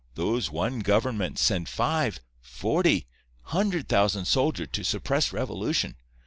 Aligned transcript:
Those 0.15 0.49
one 0.49 0.79
government 0.79 1.37
send 1.37 1.69
five—forty—hundred 1.69 3.87
thousand 3.87 4.25
soldier 4.25 4.65
to 4.65 4.83
suppress 4.83 5.31
revolution. 5.31 5.95